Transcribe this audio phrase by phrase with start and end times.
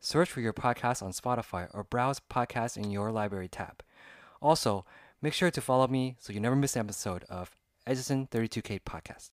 [0.00, 3.82] search for your podcast on Spotify, or browse podcasts in your library tab.
[4.40, 4.84] Also,
[5.20, 7.56] make sure to follow me so you never miss an episode of
[7.86, 9.30] Edison 32K Podcast.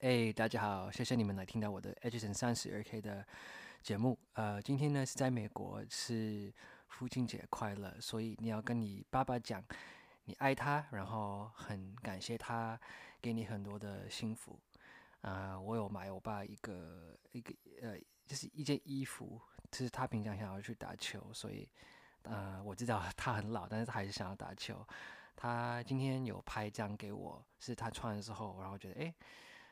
[0.00, 3.26] 哎，大家好，谢谢你们来听到我的 Edison 三十二 K 的
[3.82, 4.18] 节目。
[4.34, 6.52] 呃，今天呢是在美国，是
[6.88, 9.64] 父亲节快乐，所以你要跟你爸爸讲，
[10.29, 12.79] 你爱他，然后很感谢他
[13.19, 14.59] 给你很多的幸福。
[15.21, 21.67] 啊、我有买我爸一个一个呃，就是一件衣服，就是他平常想要去打球，所以
[22.21, 24.85] 呃，我知道他很老，但是他还是想要打球。
[25.35, 29.15] 他今天有拍一张给我，是他穿的时候，然后觉得诶，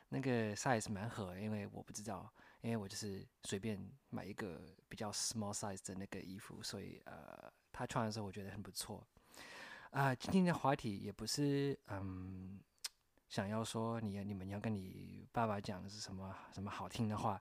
[0.08, 2.28] 那个 size 蛮合，因为我不知道，
[2.62, 3.78] 因为我就是随便
[4.10, 9.06] 买一个比较 small size 的那个衣服，所以呃，他穿的时候我觉得很不错。
[9.90, 12.60] 啊、今天的话题也不是嗯，
[13.28, 17.40] 想要说你你们要跟你爸爸讲的是什么什么好听的话。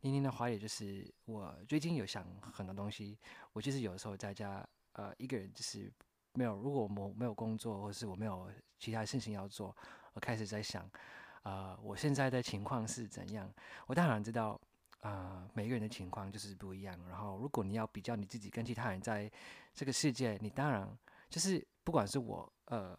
[0.00, 3.16] 今天的话题就是我最近有想很多东西，
[3.52, 5.92] 我就是有时候在家呃一个人就是
[6.32, 9.76] 没有，如果我没有工作，或是我没有其他事情要做，
[10.12, 10.90] 我开始在想。
[11.42, 13.52] 啊、我现在的情况是怎样？
[13.88, 14.60] 我当然知道，
[15.00, 16.96] 啊，每个人的情况就是不一样。
[17.08, 19.28] 然后，如果你要比较你自己跟其他人在
[19.74, 20.88] 这个世界，你当然
[21.28, 22.98] 就是不管是我，呃，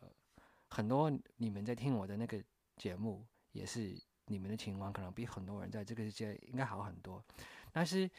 [0.69, 2.43] 很多你们在听我的那个
[2.77, 7.23] 节目，也是你们的情况可能比很多人在这个世界应该好很多。
[7.71, 8.09] 但是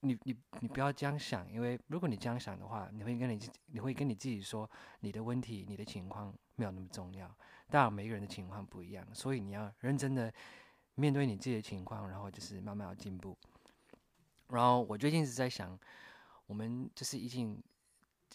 [0.00, 4.70] 你你你不要这样想，因为如果你这样想的话，你会跟你你会跟你自己说，
[5.00, 7.26] 你的问题、你的情况没有那么重要。
[7.68, 10.32] 当然，每个人的情况不一样，所以你要认真的
[10.94, 13.36] 面对你自己的情况，然后就是慢慢要进步。
[14.48, 15.76] 然后我最近是在想，
[16.46, 17.60] 我们就是已经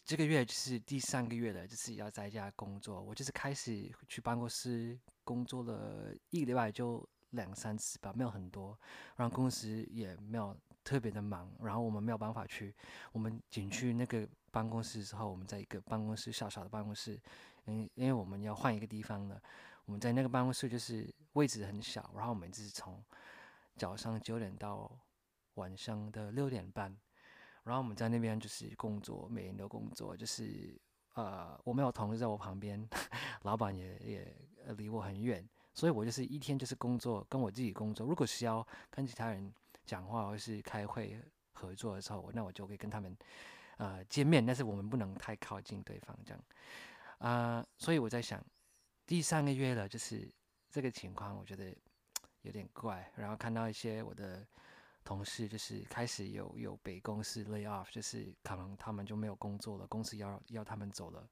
[0.03, 3.01] 这个月就是第三个月了，就是要在家工作。
[3.01, 8.77] 我就是开始去办公室工作了一个礼拜，就两三次吧，没有很多。
[9.15, 12.75] 然后公司也没有特别的忙，然后我们没有办法去，
[13.11, 17.19] 我们仅去那个办公室之后，我们在一个办公室小小的办公室。
[17.65, 19.39] 因因为我们要换一个地方了，
[19.85, 23.01] 我们在那个办公室就是位置很小，然后我们就是从
[23.77, 24.91] 早上九点到
[25.53, 26.97] 晚上的六点半，
[27.63, 30.79] 然后我们在那边就是工作，每天都工作，就是
[31.13, 32.87] 呃，我没有同事在我旁边，
[33.43, 34.35] 老板也也
[34.77, 38.07] 离我很远，所以我就是一天就是工作，跟我自己工作。
[38.07, 39.53] 如果需要跟其他人
[39.85, 41.19] 讲话或是开会
[41.53, 43.15] 合作的时候，那我就会跟他们
[43.77, 46.43] 呃见面，但是我们不能太靠近对方这样。
[47.19, 48.43] 啊、所以我在想，
[49.05, 50.27] 第三个月了，就是
[50.71, 51.71] 这个情况，我觉得
[52.41, 53.11] 有点怪。
[53.15, 54.43] 然后看到一些我的
[55.03, 61.27] 同事，就是开始有有被公司 lay off，就是可能他们就没有工作了，公司要要他们走了。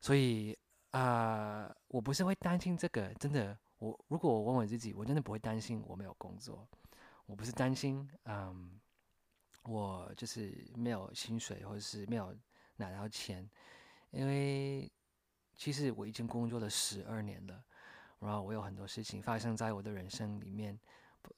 [0.00, 0.58] 所以
[0.92, 6.66] 啊、我不是会担心这个，真的，我如果我问我自己，我真的不会担心我没有工作，
[7.26, 8.80] 我不是担心，嗯，
[9.62, 12.34] 我就是没有薪水，或者是没有
[12.74, 13.48] 拿到钱。
[14.10, 14.90] 因为
[15.54, 17.62] 其实我已经工作了十二年了，
[18.18, 20.76] 然后我有很多事情发生在我的人生里面，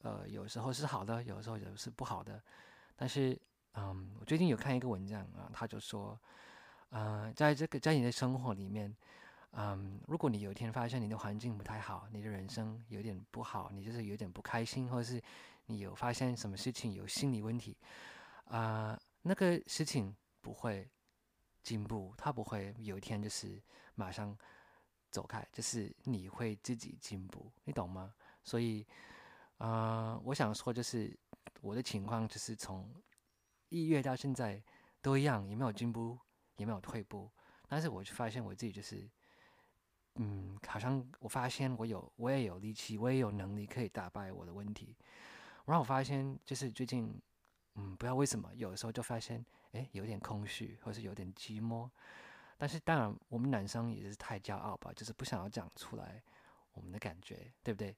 [0.02, 2.42] 呃，有时候是好的，有时候也是不好的。
[2.96, 3.38] 但是，
[3.74, 6.18] 嗯，我最近有看一个文章啊，他就说，
[6.90, 8.94] 呃，在这个在你的生活里面，
[9.52, 15.22] 嗯，如果你有一天发现你的环境不太好，你的人生有点不好，你就是有点不开心，或者是
[15.66, 17.76] 你有发现什么事情有心理问题，
[18.44, 20.88] 啊、那个事情不会。
[21.62, 23.62] 进步，他不会有一天就是
[23.94, 24.36] 马上
[25.12, 28.12] 走开，就是你会自己进步，你懂吗？
[28.42, 28.84] 所以，
[29.62, 31.16] 呃，我想说就是
[31.60, 32.92] 我的情况就是从
[33.68, 34.60] 一月到现在
[35.00, 36.18] 都一样，也没有进步，
[36.56, 37.30] 也没有退步，
[37.68, 39.08] 但是我就发现我自己就是，
[40.16, 44.96] 嗯，好像我发现我有，我也有力气，我也有能力可以打败我的问题，
[45.66, 47.22] 然后我发现就是最近，
[47.76, 49.44] 嗯，不知道为什么，有的时候就发现。
[49.72, 51.88] 诶，有点空虚，或是有点寂寞。
[52.58, 56.22] 但是当然，我们男生也是太骄傲吧，就是不想要讲出来
[56.74, 57.96] 我们的感觉，对不对？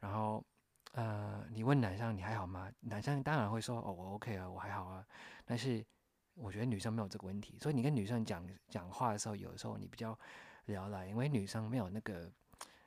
[0.00, 0.44] 然后，
[0.94, 2.70] 呃，你问男生你还好吗？
[2.80, 5.04] 男生当然会说哦，我 OK 啊，我还好啊。
[5.44, 5.84] 但是
[6.34, 10.16] 我觉得女生没有这个问题，所以你跟女生讲讲话的时候，有的时候你比较
[10.66, 12.30] 聊来，因为女生没有那个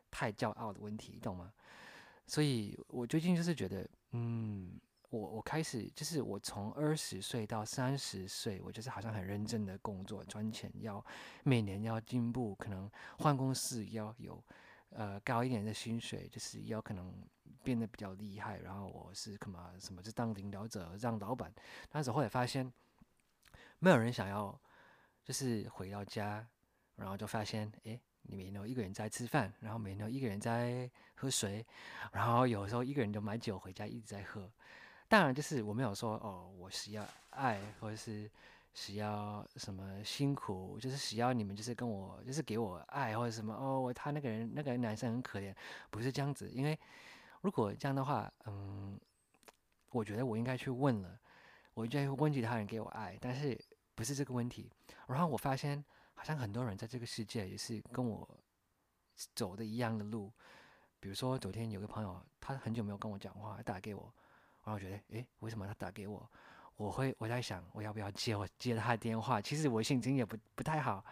[0.09, 1.51] 太骄傲的问题，你懂吗？
[2.25, 11.05] 所以我最近就是觉得，嗯，我我开始就是我从二十岁到三十岁，我就是好像很认真的工作赚钱，要
[11.43, 14.41] 每年要进步，可能换公司要有
[14.89, 17.13] 呃高一点的薪水，就是要可能
[17.63, 18.59] 变得比较厉害。
[18.59, 21.53] 然后我是干嘛什么就当领导者，让老板。
[21.89, 22.71] 但是后来发现，
[23.79, 24.59] 没有人想要，
[25.23, 26.47] 就是回到家，
[26.95, 27.99] 然后就发现，哎。
[28.29, 31.65] 你每天都一个人在吃饭，然后每天都一个人在喝水，
[32.11, 34.51] 然后有时候一个人就买酒回家一直在喝。
[35.07, 38.29] 当然，就是我没有说哦，我需要爱，或者是
[38.77, 45.51] 需要什么辛苦，就是需要你们就是跟我就是给我爱或者什么哦，他那个人那个男生很可怜，
[45.89, 46.47] 不是这样子。
[46.51, 46.79] 因为
[47.41, 48.99] 如果这样的话，嗯，
[49.89, 51.19] 我觉得我应该去问了，
[51.73, 53.59] 我应该问其他人给我爱，但是
[53.95, 54.71] 不是这个问题。
[55.07, 55.83] 然后我发现。
[56.19, 58.27] 好像很多人在这个世界也是跟我
[59.35, 60.33] 走的一样的路。
[60.99, 64.11] 比如说，昨天有个朋友，他很久没有跟我讲话，打给我，
[64.63, 66.27] 然后我觉得，诶，为什么他打给我？
[66.77, 68.35] 我会我在想，我要不要接？
[68.35, 69.41] 我接他的电话。
[69.41, 71.03] 其实我心情也不不太好。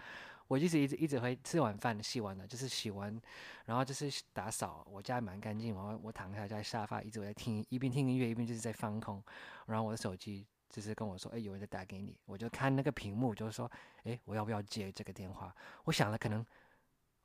[0.48, 3.20] 我就是一直一直会吃完饭洗完了，就是洗完，
[3.66, 5.76] 然后就是打扫，我家蛮干净。
[5.76, 9.22] 然后我躺下在沙发，一直我在听，一边听音乐，一边就是在放空。
[9.66, 10.48] 然后我的手机。
[10.68, 13.72] 就是跟我说，哎，有人在打给你，我就看那个屏幕，就是说，
[14.04, 15.56] 哎，我要不要接这个电话？
[15.86, 16.46] 我想了可能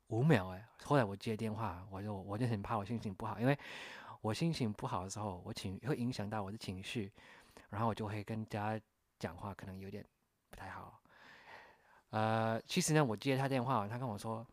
[0.07, 3.57] 五秒，哎，后来我接电话，我就我就很怕我心情不好，因为
[4.21, 7.11] 我心情不好的时候，我情会影响到我的情绪，
[7.71, 8.85] 然后我就会跟大家
[9.17, 10.05] 讲话，可能有点
[10.51, 11.01] 不太好。
[12.11, 14.45] 呃，其实呢，我接他电话，他跟我说，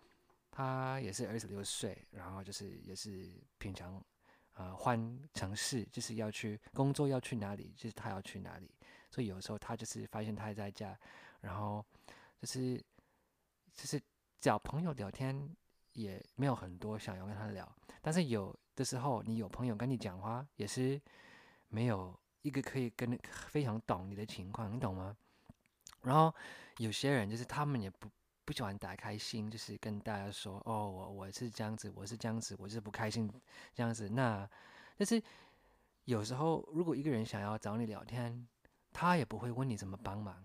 [0.50, 3.28] 他也是二十六岁，然后就是也是
[3.58, 4.02] 平常
[4.54, 8.70] 呃换城市，就是要去工作，要去哪里，就是他要去哪里。
[9.10, 10.96] 所以有时候他就是发现他在家，
[11.40, 11.84] 然后
[12.40, 12.76] 就是
[13.74, 14.00] 就是
[14.40, 15.56] 找朋友聊天
[15.94, 17.68] 也没有很多想要跟他聊，
[18.00, 21.00] 但是有的时候你有朋友跟你讲话也是
[21.66, 22.16] 没有
[22.48, 23.18] 一个可以跟
[23.48, 25.14] 非常懂你的情况，你懂吗？
[26.02, 26.34] 然后
[26.78, 28.08] 有些人就是他们也不
[28.44, 33.30] 不喜欢打开心，就是跟大家说哦我我是这样子，我是这样子，我是不开心
[33.74, 34.08] 这样子。
[34.08, 34.48] 那
[34.96, 35.22] 但是
[36.04, 38.48] 有时候如果一个人想要找你聊天，
[38.92, 40.42] 他也不会问你怎么帮忙，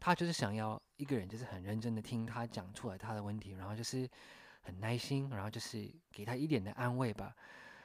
[0.00, 4.08] 他就是想要一个人，就是很认真的听他讲出来他的问题，然后就是
[4.62, 7.36] 很耐心，然后就是给他一点的安慰吧。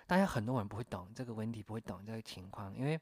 [0.08, 3.00] 大家很多人不会懂这个问题，不会懂这个情况，因为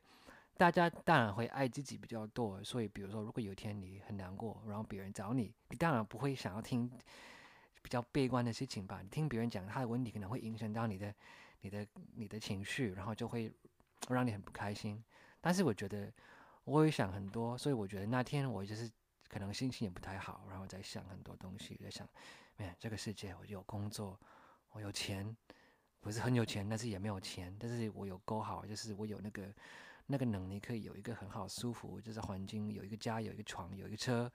[0.62, 6.88] 大家当然会爱自己比较多，所以比如说，如果有一天你很难过，然后别人找你，你当然不会想要听
[7.81, 9.02] 比较悲观的事情吧？
[9.02, 11.12] 你听别人讲他的问题，可能会影响到你的、
[11.62, 13.52] 你的、你的情绪，然后就会
[14.10, 15.04] 让你很不开心。
[15.42, 16.13] 但是我觉得。
[16.64, 18.88] 我会想很多，所以我觉得那天我就是
[19.28, 22.07] 可能心情也不太好，然后在想很多东西，在想，
[22.57, 24.18] 哎，这个世界我有工作，
[24.69, 25.36] 我有钱，
[26.00, 29.52] 不是很有钱，但是也没有钱，但是我有够好，就是我有那个
[30.12, 34.31] 那个能力，可以有一个很好舒服，就是环境，有一个家，有一个床，有一个车，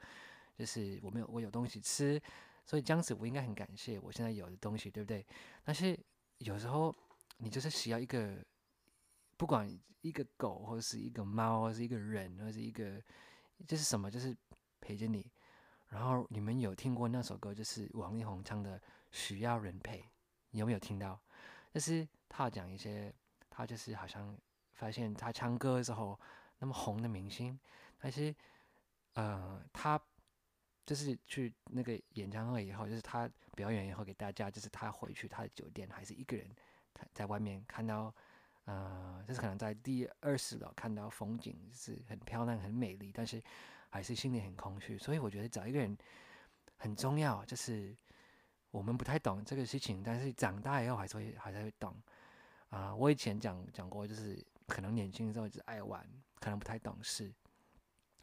[0.56, 2.20] 就是我没有我有东西吃，
[2.64, 5.24] 所以这样子我应该很感谢我现在有的东西，对不对？
[5.62, 5.96] 但是
[6.38, 6.92] 有时候
[7.36, 8.42] 你就是需要一个。
[9.38, 9.70] 不管
[10.00, 12.98] 一个狗，或者是一个猫，或者是一个人，或者是一个，
[13.66, 14.10] 这是什么？
[14.10, 14.34] 就是
[14.80, 15.30] 陪着你。
[15.88, 18.78] 然后你们有听过那首歌，就是王力宏唱的
[19.10, 20.00] 《需要人陪》，
[20.52, 21.20] 你有没有听到？
[21.74, 23.14] 就是他讲一些，
[23.50, 24.34] 他就是好像
[24.76, 26.18] 发现他唱歌的时候
[26.60, 27.58] 那么红的明星，
[27.98, 28.34] 但是
[29.14, 30.00] 呃，他
[30.84, 36.48] 就是去那个演唱会以后，就是他表演以后给大家，就是他回去他的酒店还是一个人，
[37.12, 38.14] 在外面看到。
[38.68, 43.40] 呃，就是可能在第二十楼看到风景是很漂亮、很美丽，但是
[43.90, 44.98] 还是心里很空虚。
[44.98, 45.96] 所以我觉得找一个人
[46.76, 47.44] 很重要。
[47.44, 47.96] 就是
[48.72, 51.94] 我们不太懂这个事情，但是长大以后还是会还是会懂。
[52.70, 56.06] 啊，我以前讲讲过，就是可能年轻的时候只爱玩，
[56.40, 57.32] 可能不太懂事，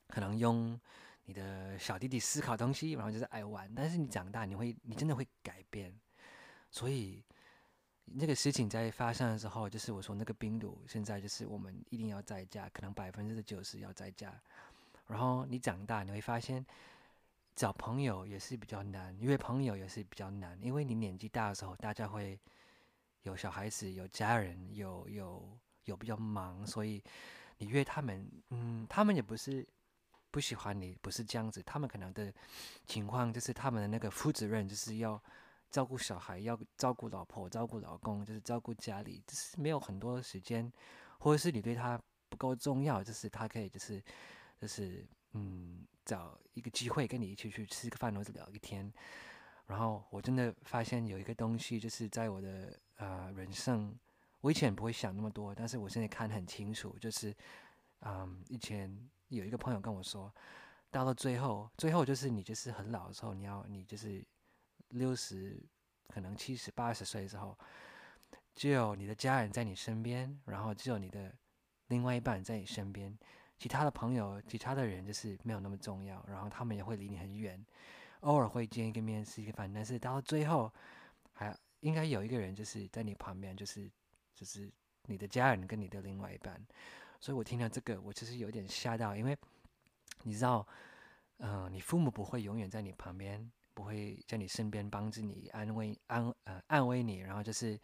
[0.08, 0.80] 可能用
[1.26, 3.74] 你的小弟弟思考东西，然后就是爱玩。
[3.76, 5.94] 但是你长大，你会你真的会改变。
[6.70, 7.24] 所以。
[8.06, 14.38] 那个事情在发生的时候，就是我说那个冰毒，现在就是我们一定要在家，可能百分之九十要在家。
[15.08, 16.64] 然后你长大，你会发现
[17.56, 22.38] 找朋友也是比较难，因为朋友也是比较难，因为你年纪大的时候，大家会
[23.22, 27.04] 有小孩子、有家人、有有有比较忙，所以
[27.58, 29.68] 你约他们，嗯，他们也不是
[30.32, 32.34] 不喜欢你，不是这样子，他们可能的
[32.86, 35.22] 情况就是他们的那个负责任就是要。
[35.74, 40.72] 照顾小孩，要照顾老婆，照顾老公，就是照顾家里，就是没有很多时间，
[41.18, 42.00] 或者是你对他
[42.30, 44.00] 不够重要，就是他可以，就是
[44.62, 48.94] 就是嗯，找一个机会跟你一起去吃个饭或者聊一天。
[49.66, 53.98] 然后我真的发现有一个东西，就是在我的呃人生，
[54.44, 57.34] 我以前不会想那么多，但是我现在看很清楚，就是
[58.02, 58.94] 嗯，以前
[59.30, 60.30] 有一个朋友跟我说，
[60.92, 64.22] 到了最后，最后就是你就是很老的时候，你要你就是
[64.90, 65.64] 六十，
[66.10, 67.58] 可能七十八十岁的时候，
[68.54, 71.34] 只有你的家人在你身边，然后只有你的
[71.88, 73.18] 另外一半在你身边，
[73.58, 77.66] 其他的朋友、其他的人就是没有那么重要，然后他们也会离你很远。
[78.20, 80.70] 偶尔会见一个面，吃一个饭，但是到了最后，
[81.32, 83.90] 还应该有一个人就是在你旁边，就是
[84.34, 84.72] 就是
[85.06, 86.60] 你的家人跟你的另外一半。
[87.20, 89.38] 所以我听到这个，我其实有点吓到，因为
[90.24, 90.68] 你知道，
[91.38, 97.80] 嗯，你父母不会永远在你旁边，不会在你身边帮助你、安慰安呃安慰你，然后就是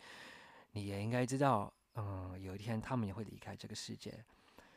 [0.72, 4.24] 你也应该知道，嗯，有一天他们也会离开这个世界。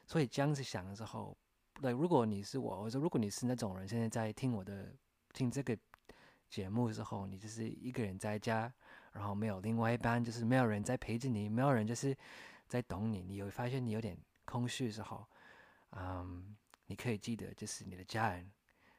[0.07, 1.37] 所以这样子想的时候，
[1.81, 4.93] 对，如果你是我，我说如果你是那种人，现在在听我的。
[5.35, 5.75] 听这个
[6.51, 8.71] 节目之后，你就是一个人在家，
[9.13, 12.17] 然后没有另外一半，就是没有人在陪着你，没有人就是
[12.67, 13.23] 在懂你。
[13.23, 15.27] 你有发现你有点空虚的时候，
[15.91, 18.51] 嗯，你可以记得，就是你的家人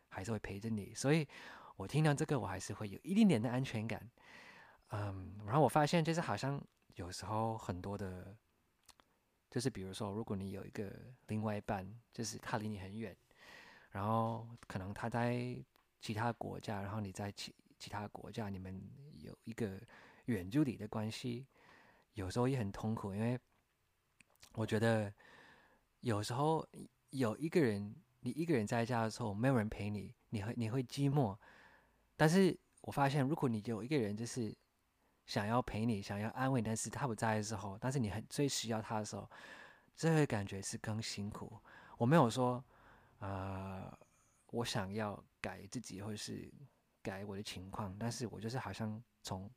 [0.10, 0.93] 还是会陪着你。
[0.93, 1.27] 所以
[1.75, 4.10] 我听到这个，我还是会有一点点的安全感。
[4.89, 6.62] 嗯，然后我发现，就是好像
[6.96, 8.36] 有时候很多的，
[9.50, 10.91] 就是比如说，如果你有一个
[11.27, 13.15] 另外一半，就是他离你很远，
[13.91, 15.63] 然后可能他在。
[16.03, 18.82] 其他国家，然后你在其其他国家，你们
[19.20, 19.78] 有一个
[20.28, 21.46] 远距离的关系，
[22.13, 23.38] 有时候也很痛苦，因为
[24.54, 25.13] 我觉得
[26.00, 26.66] 有时候
[27.10, 31.38] 有一个人，你一个人在家的时候，没有人陪你，你会你会寂寞。
[32.16, 34.56] 但是我发现，如果你有一个人，就是
[35.25, 39.30] 想要陪你，想要安慰，但是他不在的时候，但是你很最需要他的时候，
[39.94, 41.60] 这个感觉是更辛苦。
[41.98, 42.63] 我没有说，
[43.20, 43.92] 呃。
[44.54, 46.48] 我想要改自己，或是
[47.03, 49.50] 改我的情况，但是我就是好像从，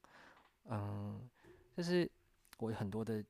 [0.64, 1.30] 嗯，
[1.76, 2.10] 就是
[2.58, 3.24] 我很多的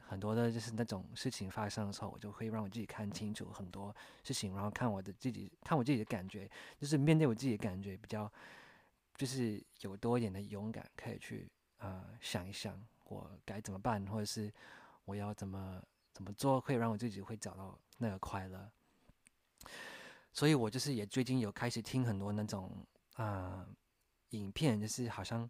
[0.00, 8.32] 很多的，就是那种事情发生的时候，我就会让我自己看清楚很多事情，然后看我的自己，看我自己的感觉，就是面对我自己的感觉，比较
[9.16, 11.48] 就是有多一点的勇敢，可以去
[11.78, 14.52] 呃想一想我该怎么办，或者是
[15.04, 18.70] 我要怎么怎么做，可以让我自己会找到那个快乐。
[20.32, 22.70] 所以我就是也最近有开始听很多那种
[23.20, 23.66] 啊
[24.30, 25.48] 影片，就是好像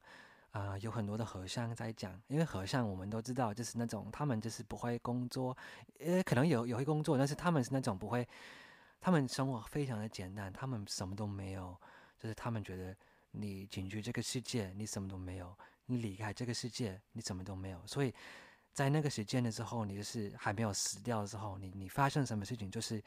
[0.50, 5.56] 啊有很多的和尚在讲，因为和尚我们都知道，就是那种他们就是不会工作，
[6.00, 8.26] 呃可能有有会工作，但是他们是那种不会，
[9.00, 11.78] 他们生活非常的简单，他们什么都没有，
[12.18, 12.96] 就是他们觉得
[13.30, 18.12] 你进去这个世界你什么都没有，你离开这个世界你什么都没有，所以
[18.72, 23.00] 在那个时间的时候，你就是还没有死掉的时候，你你发生什么事情就是。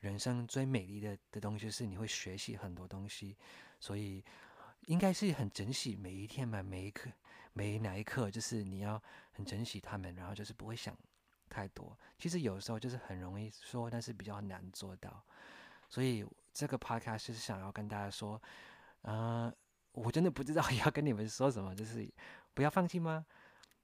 [0.00, 3.36] 人生最美丽的的东西是你会学习很多东西，
[3.80, 4.22] 所以
[4.82, 7.10] 应该是很珍惜每一天嘛，每一刻，
[7.54, 10.96] 每哪一刻，就是你要很珍惜他们，然后就是不会想
[11.48, 11.98] 太多。
[12.18, 15.24] 其实有时候就是很容易说，但是比较难做到。
[15.88, 18.40] 所以这个 podcast 是想要跟大家说，
[19.02, 19.52] 呃，
[19.92, 22.08] 我真的不知道 要跟你们说什么，就是
[22.54, 23.26] 不要放弃吗？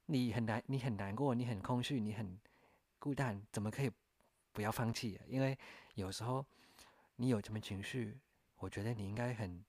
[0.06, 2.38] 你很难，你很难过，你很空虚，你很
[2.98, 3.90] 孤单，怎么可以
[4.52, 5.20] 不要放弃？
[5.26, 5.58] 因为
[5.94, 6.44] 有时候
[7.16, 8.16] 你有什么情绪，
[8.58, 9.64] 我觉得你应该很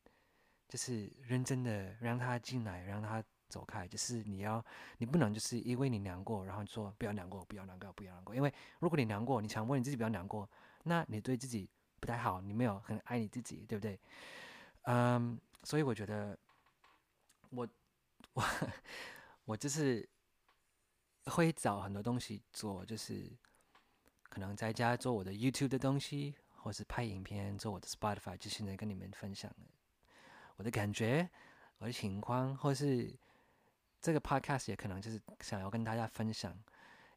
[0.68, 3.88] 就是认真的让他进来，让他走开。
[3.88, 4.64] 就是你要，
[4.98, 8.36] 你不能就是因为你难过，然后说不要难过，不要难过，不要难过。
[8.36, 10.50] 因为如果你难过，你强迫你自己不要难过，
[10.84, 11.70] 那你对自己
[12.00, 14.00] 不太好，你没有很爱你自己，对不对？
[14.84, 16.38] 嗯，所以我觉得
[17.50, 17.68] 我
[18.34, 18.44] 我
[19.46, 20.08] 我就是
[21.26, 23.32] 会找很多东西做，就是。
[24.30, 29.50] 可能在家做我的 YouTube 的东西，或是拍影片做我的 Spotify，就现在跟你们分享
[30.58, 31.28] 我的感觉、
[31.78, 33.12] 我的情况，或是
[34.02, 36.52] 这个 Podcast 也可能就是想要跟大家分享。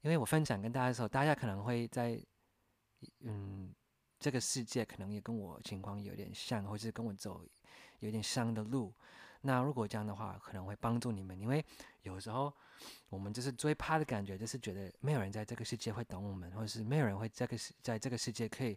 [0.03, 2.19] 因为我分享跟大家的时候，大家可能会在
[3.21, 3.75] 嗯
[4.19, 7.45] 这个世界可能也跟我情况有点像，或是跟我走
[7.99, 8.95] 有点像的路。
[9.43, 11.65] 那如果这样的话，可能会帮助你们，因为
[12.03, 12.53] 有时候。
[13.11, 18.75] 我们就是最怕的感觉，就是觉得没有人在这个世界会懂我们，或者是没有人会这个世在这个世界可以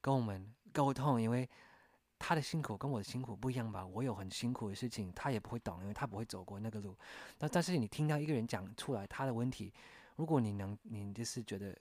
[0.00, 1.46] 跟我们沟通，因为
[2.22, 3.84] 他的辛苦跟我的辛苦不一样吧？
[3.84, 6.96] 我有很辛苦的事情，他也不会懂，因为他不会走过那个路。
[7.40, 9.72] 那但是你听到一个人讲出来他的问题，
[10.14, 11.76] 如果你能，你就是觉得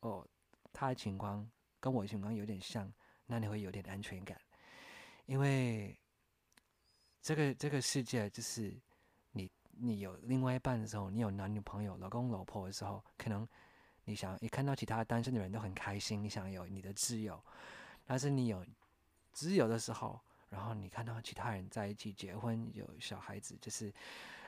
[0.00, 0.24] 哦，
[0.72, 2.90] 他的情况跟我的情况有点像，
[3.26, 4.40] 那你会有点安全感，
[5.26, 5.98] 因为
[7.20, 8.80] 这个这个世界就是。
[9.34, 13.48] 你你有另外一半的时候，你有男女朋友、老公老婆的时候，可能
[14.04, 17.42] 你想一看到其他单身的人都很开心，你想有你的自由。
[18.04, 18.62] 但是你有
[19.32, 20.20] 自由的时候，
[20.50, 23.92] 然后你看到其他人在一起结婚有小孩子，就是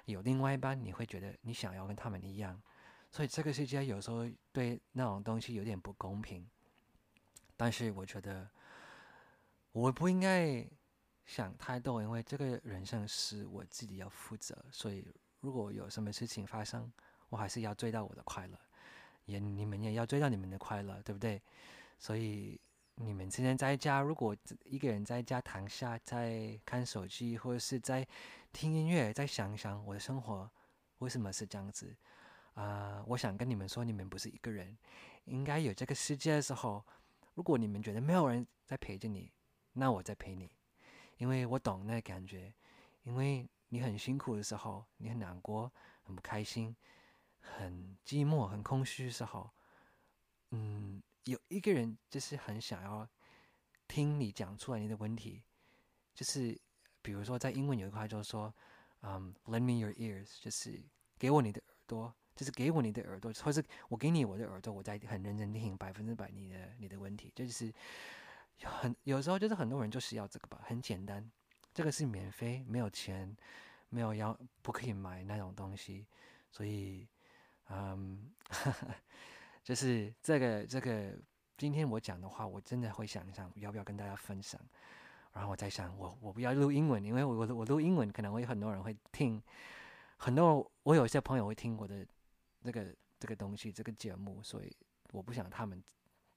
[0.05, 2.61] 有另外一半，你会觉得你想要跟他们一样。
[3.11, 6.47] 所以这个世界有时候对那种东西有点不公平。
[7.57, 8.49] 但是我觉得
[9.71, 10.67] 我不应该
[11.25, 14.65] 想太多，因为这个人生是我自己要负责。
[14.73, 15.07] 所以
[15.41, 16.93] 如果有什么事情发生，
[17.29, 18.59] 我还是要追到我的快乐，
[19.27, 21.41] 也你们也要追到你们的快乐，对不对？
[21.99, 22.61] 所以
[22.97, 28.07] 你们今天在家，如果一个人在家躺下，在看手机，或者是在
[28.53, 30.49] 听音乐，再想想我的生活
[30.99, 31.95] 为什么是这样子
[32.55, 33.05] 啊？
[33.09, 34.77] 我想跟你们说，你们不是一个人，
[35.25, 36.85] 应该有这个世界的时候，
[37.35, 39.33] 如果你们觉得没有人在陪着你，
[39.73, 40.51] 那我在陪你，
[41.17, 42.55] 因为我懂那感觉，
[43.03, 45.73] 因为你很辛苦的时候，你很难过，
[46.05, 46.75] 很不开心。
[47.47, 49.51] 很寂寞、很空虚的时候，
[50.53, 53.09] 嗯，有一个人就是很想要
[53.89, 55.43] 听你讲出来你的问题，
[56.15, 56.59] 就是
[57.03, 58.55] 比如说在英文有一块就是说，
[59.03, 60.83] 嗯，lend me your ears，就是
[61.19, 67.73] 给我你的耳朵，就是给我你的耳朵，或是我给你我的耳朵，我在很认真听百分之百你的你的问题，就是
[68.63, 71.31] 很有时候就是很多人就是要这个吧，很简单，
[71.73, 73.37] 这个是免费，没有钱，
[73.89, 76.07] 没有要不可以买那种东西，
[76.51, 77.09] 所以。
[77.71, 78.31] 嗯，
[79.65, 81.19] 就是这个这个，
[81.57, 84.61] 今天我讲的话，我真的会想一想要不要跟大家分享。
[85.33, 89.43] 然后我在想，我我不要录英文，因为我我我录英文可能会很多人会听，
[90.19, 92.07] 很多我有一些朋友会听我的
[92.63, 94.71] 这个这个东西这个节目，所以
[95.13, 95.83] 我不想他们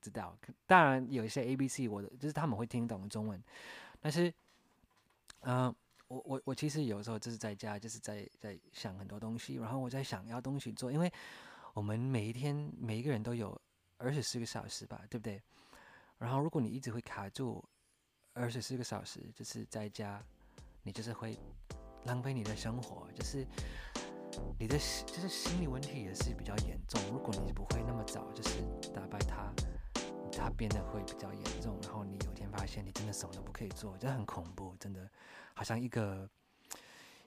[0.01, 0.35] 知道。
[0.65, 3.43] 当然有一些 A B C，我的就是他们会听懂中文，
[3.99, 4.33] 但是，
[5.41, 5.75] 嗯。
[6.09, 11.11] 我我我其实有时候就是在家，就是在在想很多东西，然后我在想要东西做，因为
[11.77, 13.55] 我们每一天每一个人都有
[13.97, 15.39] 二十四个小时吧，对不对？
[16.17, 17.63] 然后如果你一直会卡住
[18.33, 20.19] 二十四个小时，就是在家，
[20.81, 21.37] 你就是会
[22.05, 23.45] 浪费你的生活，就是
[24.57, 26.99] 你的就是心理问题也是比较严重。
[27.11, 28.59] 如果你不会那么早就是
[28.91, 29.53] 打败它，
[30.31, 35.07] 它变得会比较严重，然后你有一天发现你真的什么都不可以做，真的很恐怖，真的。
[35.53, 36.27] 好像一个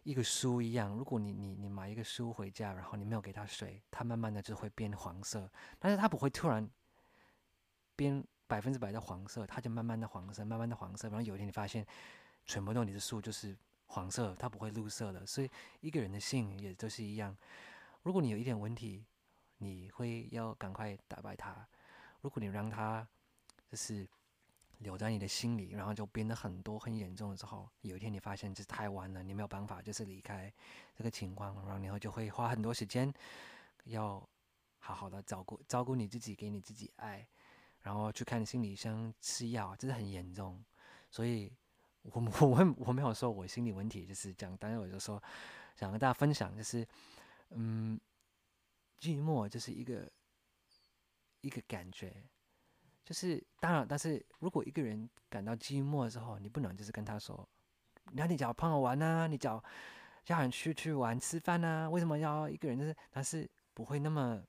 [0.02, 6.68] 一个书一样，如果你你你买一个书回家，然后你没有给它水，它慢慢的就会变黄色，但是它不会突然
[7.94, 11.86] 变百分之百的黄色，它就慢慢的黄色，慢慢的黄色，然后有一天你发现
[12.46, 15.26] 全部都你的树就是黄色，它不会绿色了。
[15.26, 17.36] 所以一个人的性也都是一样，
[18.02, 19.04] 如果你有一点问题，
[19.58, 21.54] 你会要赶快打败它；
[22.22, 23.06] 如果你让它
[23.70, 24.08] 就是。
[24.80, 30.52] 留在你的心里，然后就变得很多很严重的时候，有一天你发现这太晚了，你没有办法，就是离开
[30.96, 33.12] 这个情况，然后你后就会花很多时间，
[33.84, 34.26] 要
[34.78, 37.26] 好好的照顾照顾你自己，给你自己爱，
[37.82, 40.64] 然后去看心理医生吃药，这是很严重。
[41.10, 41.52] 所以，
[42.02, 45.22] 我 我我没有说我心理问题就是这样，但是我就说
[45.76, 46.86] 想跟大家分享，就是
[47.50, 48.00] 嗯，
[48.98, 50.10] 寂寞就是一个
[51.42, 52.24] 一个感觉。
[53.10, 57.44] 就是当然，但是如果一个人感到寂寞的时候，你不能就是跟他说
[58.14, 59.60] ：“那你找朋友玩啊，你找
[60.24, 64.40] 家人去去玩吃饭啊，为什么要一个人？”就是但是不会那么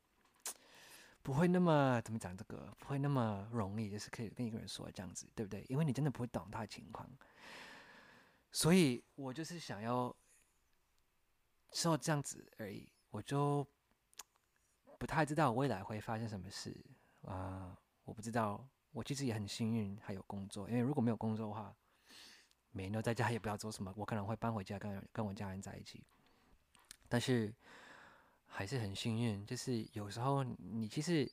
[1.23, 5.65] 不会那么怎么讲这个，不会那么容易，就是可以跟一个人说这样子，对不对？
[5.67, 7.09] 因为你真的不会懂他的情况，
[8.51, 10.15] 所以我就是想要
[11.71, 13.65] 说这样子而已，我就
[14.99, 16.79] 不太知道未来会发生什么事
[17.25, 17.75] 啊。
[18.11, 20.69] 我不知道，我其实也很幸运，还有工作。
[20.69, 21.73] 因为如果没有工作的话，
[22.71, 26.03] 每天都在家也不要做什么，我可能会搬回家跟跟我家人在一起。
[27.07, 27.55] 但是
[28.45, 31.31] 还是很幸运，就是有时候你其实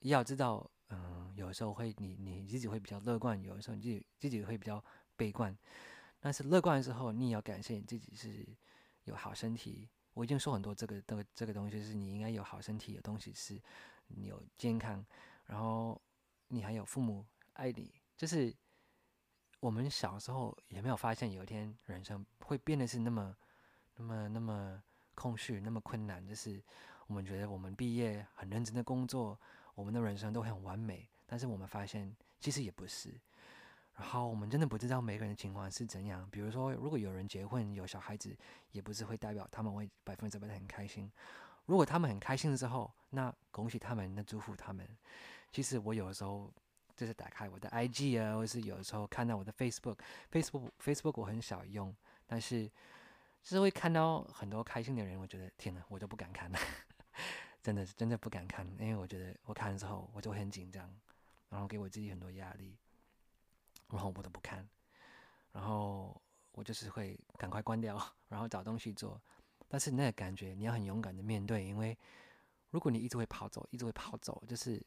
[0.00, 5.56] 要知道，嗯，有时候会你你自己会比较乐观，有时候你自己自己会比较悲观。
[6.18, 8.44] 但是乐观的时候，你也要感谢你自己是
[9.04, 9.88] 有好身体。
[10.14, 13.62] 我已经说很多这个这个这个东西，是你应该有好身体，有东西是
[14.08, 15.06] 你有健康。
[15.48, 16.00] 然后
[16.46, 18.54] 你还有父母爱你，就是
[19.58, 23.36] 我们小时候也没有发现有一天人生会变得是那么、
[23.96, 24.80] 那么、那么
[25.16, 26.24] 空虚、那么困难。
[26.24, 26.62] 就是
[27.08, 29.36] 我们觉得我们毕业很认真的工作，
[29.74, 33.18] 我们的人生都很完美，但是我们发现其实也不是。
[33.96, 36.28] 然后我们真的不知道每个人的情况是怎样。
[36.30, 38.36] 比如说，如果有人结婚有小孩子，
[38.70, 41.10] 也不是会代表他们会百分之百的很开心。
[41.66, 44.88] 如果他们很开心的时候，那恭喜他们，那祝福他们。
[45.52, 46.52] 其实我有的时候
[46.96, 51.94] 就是打开我的 IG 啊，或是有的时候看到我的 Facebook，Facebook，Facebook 我很少用，
[52.26, 52.66] 但是
[53.42, 56.58] 就是会看到很多开心的人，我觉得天呐，我都不敢看了，
[57.62, 60.92] 真的是真的不敢看，因为我觉得我看的时候我就会很紧张，
[61.48, 62.76] 然后给我自己很多压力，
[63.90, 64.68] 然后我都不看。
[65.50, 66.20] 然后
[66.52, 69.20] 我就是会赶快关掉， 然后找东西做。
[69.66, 71.96] 但是那个感觉你要很勇敢的面对，因为
[72.70, 74.80] 如果你一直会跑走，一直会跑走，就是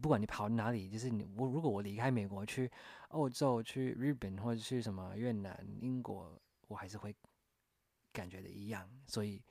[0.00, 2.70] 不管你跑哪里，就是你我如果我离开美国去
[3.08, 7.14] 欧洲、去日本或者去什么越南、英国，我还是会
[8.12, 8.88] 感觉的一样。
[9.06, 9.42] 所以，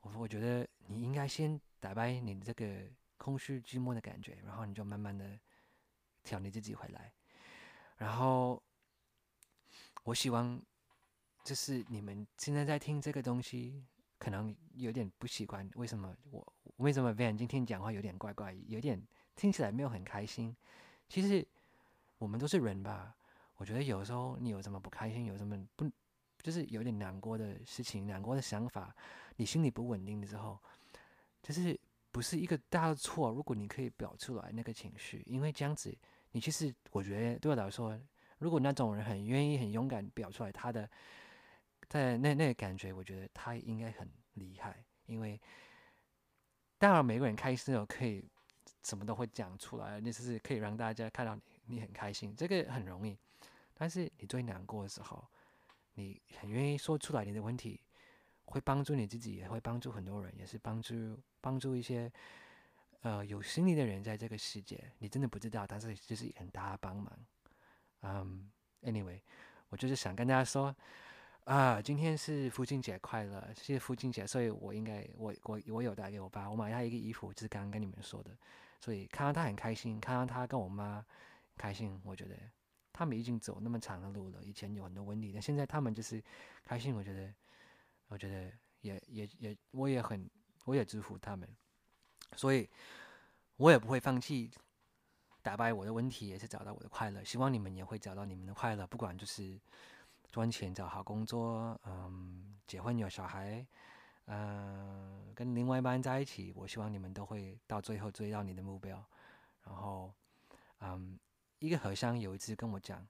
[0.00, 5.38] 我我觉得你应该先打败你这个空虚寂寞的感觉，然后你就慢慢的
[6.22, 7.12] 调你自己回来。
[7.96, 8.62] 然后，
[10.04, 10.60] 我希望。
[11.44, 13.84] 就是你们现在在听这个东西，
[14.16, 15.68] 可能有点不习惯。
[15.74, 18.98] 为什么我为什么 Van 今天讲话有点怪怪，有点
[19.36, 20.54] 听起来没有很开心？
[21.08, 21.46] 其实
[22.18, 23.14] 我们都是人吧。
[23.56, 25.90] 我觉得有时候你有什么不开心，有什么不，
[26.42, 28.94] 就是有点难过的事情、难过的想法，
[29.36, 30.58] 你心里不稳定的时候，
[31.42, 31.78] 就是
[32.10, 33.30] 不是一个大的错。
[33.30, 35.96] 如果你可以表出来那个情绪，因为这样子，
[36.32, 37.98] 你其实我觉得对我来说，
[38.38, 40.88] 如果那种人很愿意、很勇敢表出来他的。
[41.86, 45.40] 在那那个感觉，我觉得他应该很厉害，因为
[46.78, 48.24] 当然每个人开心的时候可以
[48.84, 53.16] 什么都会讲出来，那就是可以让大家看到你你很开心，这个很容易。
[53.72, 55.24] 但是你最难过的时候，
[55.94, 57.80] 你很愿意说出来你的问题，
[58.44, 62.12] 会帮助你自己，也会帮助很多人，也是帮助帮助一些
[63.00, 64.92] 呃有心理的人在这个世界。
[64.98, 67.18] 你真的不知道，但是就是很大的帮忙。
[68.02, 68.50] 嗯
[68.82, 69.20] ，anyway，
[69.70, 70.74] 我就是想跟大家说。
[71.44, 78.30] 啊，今天是父亲节快乐，谢谢父亲节，所以我应该我我我有带给我爸，我买他一个衣服，就是刚刚跟你们说的，
[78.84, 81.02] 所以看到他很开心，看到他跟我妈
[81.56, 82.36] 开心，我觉得
[82.92, 86.22] 他们已经走那么长的路了，以前有很多问题，但现在他们就是
[86.62, 87.32] 开心，我觉得
[88.08, 90.28] 我觉得也也也我也很
[90.66, 91.48] 我也祝福他们，
[92.36, 92.68] 所以
[93.56, 94.50] 我也不会放弃
[95.40, 99.58] 打败我的问题，也是找到我的快乐，希望你们也会找到你们的快乐，不管就是。
[100.30, 103.64] 赚钱找好工作，嗯，结婚有小孩，
[104.26, 109.04] 嗯，跟另外一半在一起，我希望你们都会到最后追到你的目标。
[109.64, 110.12] 然后，
[110.80, 111.18] 嗯，
[111.58, 113.06] 一个和尚有一次跟我讲，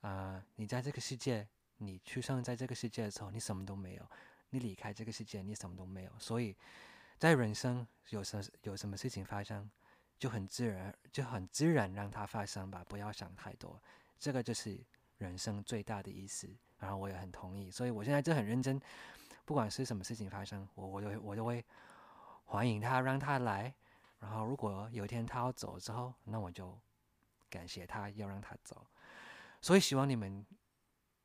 [0.00, 1.46] 啊，你在这个世界，
[1.78, 4.02] 你出生在这个世界的时候，你什么都没有；
[4.50, 6.12] 你离开这个世界，你什么都没有。
[6.18, 6.56] 所以，
[7.18, 9.70] 在人生有什有什么事情发生，
[10.18, 13.80] 就很自然，就很自然让它发生吧，不要想太多。
[14.18, 14.78] 这个就是。
[15.18, 16.48] 人生最大的意思，
[16.80, 18.80] 然后我也很同意，所以我现在就很认真，
[19.44, 21.64] 不管是什么事情发生，我我都我都会
[22.44, 23.74] 欢迎他，让他来。
[24.20, 26.78] 然后如果有一天他要走之后，那我就
[27.50, 28.86] 感谢他，要让他走。
[29.60, 30.44] 所以希望你们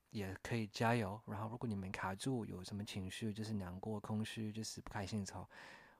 [0.10, 1.20] 也可以加油。
[1.28, 5.48] 然后如果你们卡住，有什么情绪，就是难过、空虚，就是不开心的时候，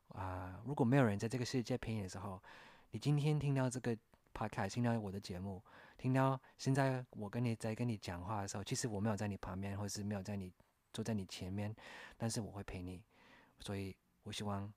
[0.10, 2.42] 啊，如果没有人在这个世界陪你的时候，
[2.92, 3.96] 你今天听到这个
[4.34, 5.62] podcast，听到我的节目。
[5.98, 10.54] 听到现在我跟你在跟你讲话的时候，其实我没有在你旁边，或是没有在你
[10.98, 11.76] 坐在你前面，
[12.18, 13.04] 但是我会陪你，
[13.60, 14.74] 所以我希望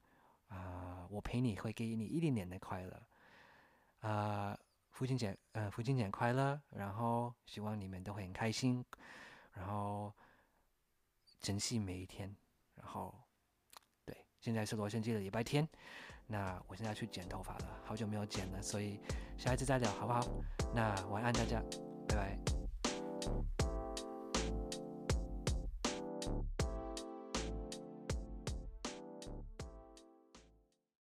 [0.49, 3.03] 啊，我陪你会给你一点点的快乐
[4.01, 4.59] 啊，
[4.91, 8.85] 父亲节呃父亲节快乐，然后希望你们都会很开心，
[9.55, 10.13] 然后
[11.41, 12.37] 珍惜每一天，
[12.75, 13.15] 然后
[14.05, 15.67] 对，现在是罗生记的礼拜天。
[16.27, 19.01] 那我现在去剪头发了，好久没有剪了，所以
[19.39, 20.21] 下一次再聊好不好？
[20.75, 21.63] 那晚安大家，
[22.07, 22.39] 拜拜。